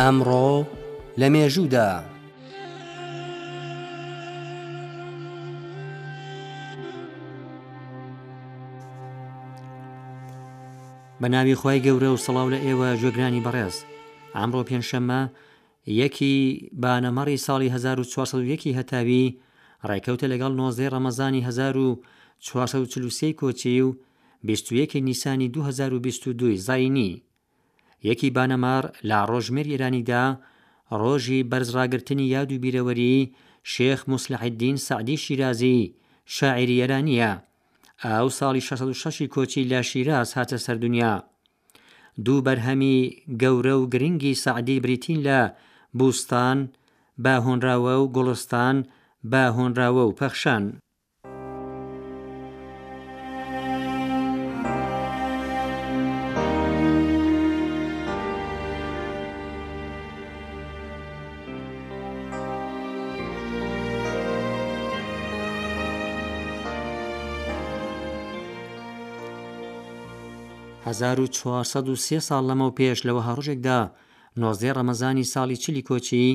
ئەمڕۆ 0.00 0.48
لە 1.20 1.26
مێژوودا. 1.34 1.88
بە 2.04 2.06
ناوی 11.32 11.56
خی 11.60 11.78
گەورە 11.86 12.10
و 12.12 12.22
سەڵاو 12.24 12.52
لە 12.54 12.58
ئێوە 12.66 12.88
جێگرانی 13.00 13.44
بەڕێز 13.46 13.76
ئامڕۆ 14.36 14.60
پێنجشەممە 14.68 15.20
یەکی 16.00 16.34
بانەمەڕی 16.82 17.38
ساڵی 17.46 17.68
1940 17.74 18.66
هەتاوی 18.78 19.24
ڕێکەوتە 19.88 20.26
لەگەڵ 20.32 20.52
نۆزێ 20.60 20.86
ڕەمەزانی 20.94 21.42
1940 21.46 23.32
کۆچی 23.40 23.80
و 23.86 23.96
21 24.48 24.92
نیسانی 25.08 25.48
2022 25.48 26.56
زینی 26.68 27.10
یەکی 28.08 28.30
بانەمار 28.36 28.84
لا 29.08 29.20
ڕۆژمێر 29.30 29.66
ئێرانیدا 29.72 30.24
ڕۆژی 31.00 31.46
بەرزڕاگررتنی 31.50 32.26
یاد 32.34 32.48
و 32.52 32.58
بیرەوەری 32.62 33.20
شێخ 33.72 34.00
مسلحدین 34.12 34.76
سعدی 34.86 35.16
شیرازی 35.24 35.78
شاعری 36.36 36.80
ئێرانیە 36.80 37.32
ئاو 38.04 38.28
ساڵی 38.38 38.60
1660 38.66 39.26
کۆچی 39.34 39.62
لا 39.72 39.80
شیراز 39.90 40.28
هاتە 40.36 40.56
سەردونیا 40.66 41.12
دوو 42.24 42.44
بەرهەمی 42.46 42.98
گەورە 43.42 43.74
و 43.78 43.88
گرنگی 43.92 44.34
سعدی 44.44 44.80
بریتین 44.84 45.18
لە 45.26 45.40
بوستان 45.98 46.58
باهۆنراوە 47.24 47.94
و 48.02 48.10
گوڵستان 48.14 48.76
باهۆنراوە 49.32 50.02
و 50.06 50.16
پەخشان 50.20 50.64
1940 70.92 72.20
ساڵ 72.28 72.42
لەمەو 72.50 72.74
پێش 72.78 72.98
لەوە 73.08 73.22
هەڕۆژێکدا 73.28 73.78
نۆزدەی 74.40 74.74
ڕەمەزانی 74.78 75.30
ساڵی 75.32 75.60
چلی 75.64 75.86
کۆچی 75.88 76.26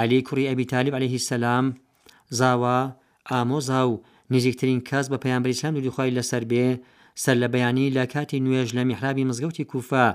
علی 0.00 0.20
کوڕی 0.26 0.48
ئەبی 0.50 0.66
تالیب 0.72 0.94
عليهەیهی 0.98 1.26
سەسلام 1.28 1.66
زاوا 2.38 2.78
ئامۆزا 3.30 3.80
و 3.90 4.00
نزیکترین 4.34 4.80
کەس 4.88 5.06
بە 5.12 5.18
پەیامبری 5.24 5.56
سلام 5.60 5.74
دوخوای 5.86 6.14
لەسەر 6.18 6.44
بێ 6.52 6.68
سەر 7.22 7.36
لە 7.42 7.48
بەیانی 7.54 7.92
لە 7.96 8.04
کاتی 8.12 8.42
نوێژ 8.46 8.68
لە 8.76 8.82
میحرابی 8.88 9.28
مزگەوتی 9.30 9.68
کوفا 9.70 10.06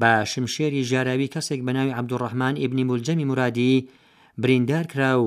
بە 0.00 0.12
شمشێری 0.32 0.86
ژاراوی 0.90 1.32
کەسێک 1.34 1.60
بەناوی 1.66 1.96
عبدوڕحمان 1.98 2.54
ئبنی 2.64 2.84
مولجەمی 2.88 3.28
مرادی 3.30 3.74
بریندار 4.42 4.84
کرا 4.92 5.12
و 5.22 5.26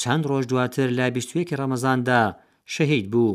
چەند 0.00 0.22
ڕۆژ 0.30 0.44
دواتر 0.50 0.88
لە 0.98 1.06
بیستوێکی 1.16 1.58
ڕەمەزاندا 1.60 2.22
شەهید 2.74 3.06
بوو. 3.12 3.34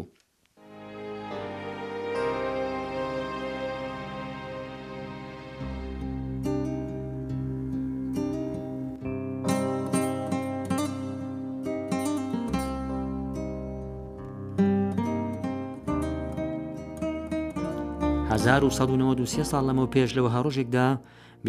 1993 18.36 19.44
ساڵ 19.52 19.64
لەمە 19.70 19.86
پێش 19.94 20.10
لەوە 20.18 20.30
هەڕۆژێکدا 20.36 20.88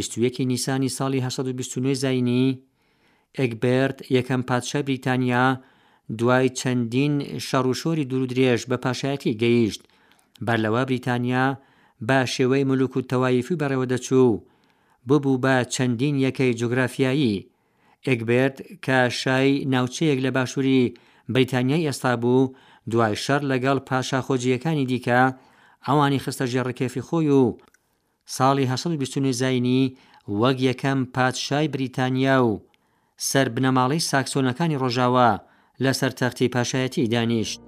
21 0.01 0.37
نیسانی 0.51 0.91
ساڵی 0.99 1.21
1920 1.27 1.95
زینی 2.05 2.47
ئەگبرت 3.39 3.97
یەکەم 4.17 4.43
پادشە 4.49 4.81
بریتانیا 4.89 5.45
دوای 6.19 6.49
چەندین 6.61 7.15
شەڕوشۆری 7.49 8.09
دوور 8.11 8.27
درێژ 8.33 8.61
بە 8.71 8.77
پاشایەتی 8.85 9.39
گەیشت 9.43 9.83
بەر 10.47 10.59
لەوە 10.65 10.83
بریتانیا 10.89 11.45
با 12.09 12.19
شێوەی 12.35 12.65
ملوک 12.71 12.93
و 12.97 13.07
تەوایفی 13.11 13.59
بەڕێوە 13.61 13.87
دەچوو 13.93 14.43
ببوو 15.09 15.41
بە 15.45 15.55
چەندین 15.75 16.17
یەکەی 16.27 16.53
جوگرافیایی 16.61 17.47
ئەگبرت 18.07 18.57
کە 18.85 18.99
شای 19.21 19.51
ناوچەیەک 19.73 20.19
لە 20.27 20.31
باشووری 20.37 20.93
بریتانیای 21.35 21.87
ئێستا 21.89 22.13
بوو 22.23 22.53
دوای 22.91 23.15
شەر 23.25 23.41
لەگەڵ 23.51 23.79
پاشا 23.89 24.21
خۆجیەکانی 24.27 24.87
دیکە 24.93 25.21
ئەوانی 25.89 26.23
خستە 26.25 26.45
ژێڕکێفی 26.53 27.05
خۆی 27.09 27.29
و 27.43 27.57
ساڵی 28.37 28.65
1920 28.73 29.41
زینی 29.43 29.83
وەک 30.41 30.59
یەکەم 30.69 31.01
پادشای 31.15 31.69
بریتانیا 31.75 32.37
و 32.49 32.63
سەر 33.29 33.47
بنەماڵەی 33.55 34.07
ساکسۆنەکانی 34.11 34.81
ڕۆژاوە 34.83 35.31
لەسەر 35.85 36.11
تەختی 36.21 36.53
پاشایەتی 36.55 37.11
دانیشت. 37.13 37.61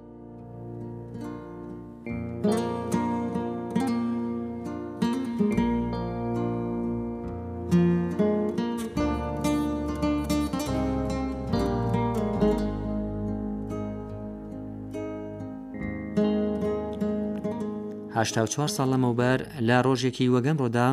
1940 18.21 18.69
ساڵ 18.77 18.87
لەمەوبەر 18.93 19.37
لا 19.67 19.77
ڕۆژێکی 19.85 20.31
وەگەم 20.33 20.57
ڕۆدا 20.63 20.87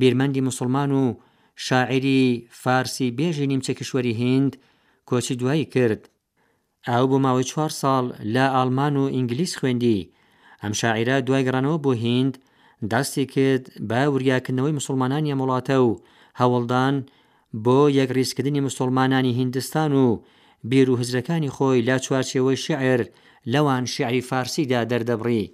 بیرمەندی 0.00 0.44
مسلمان 0.48 0.90
و 1.00 1.04
شاعری 1.66 2.20
فارسی 2.62 3.08
بێژی 3.18 3.46
نیمچە 3.52 3.72
کشوەری 3.80 4.14
هند 4.22 4.52
کۆچی 5.08 5.34
دوایی 5.40 5.64
کرد 5.74 6.02
ئاو 6.88 7.04
بۆ 7.10 7.16
ماوەی 7.24 7.48
چوار 7.50 7.70
ساڵ 7.82 8.04
لە 8.34 8.44
ئالمان 8.54 8.94
و 8.96 9.04
ئینگلیس 9.14 9.52
خوێندی 9.58 10.00
ئەم 10.62 10.72
شاعرە 10.80 11.16
دوای 11.26 11.42
گەڕانەوە 11.46 11.78
بۆ 11.84 11.92
هند 12.04 12.34
دەستی 12.92 13.24
کرد 13.34 13.64
بە 13.90 14.00
وریاکردنەوەی 14.14 14.76
مسلمانانی 14.78 15.36
مڵاتە 15.40 15.76
و 15.86 15.90
هەوڵدان 16.40 16.94
بۆ 17.64 17.78
یەکریسکردنی 17.98 18.60
مسلمانانی 18.68 19.32
هندستان 19.40 19.92
و 20.04 20.08
بێر 20.68 20.88
و 20.90 20.94
هزرەکانی 21.00 21.52
خۆی 21.56 21.84
لا 21.88 21.96
چوارچێوەی 22.06 22.62
شعر 22.66 23.00
لەوان 23.52 23.84
شعری 23.94 24.26
فارسیدا 24.30 24.80
دەردەبڕی. 24.90 25.52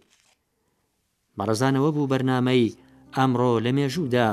بەڕزانەوە 1.39 1.91
بوو 1.95 2.11
بەرنامەی 2.13 2.75
ئەمڕۆ 3.17 3.53
لە 3.65 3.71
مێژوودا. 3.77 4.31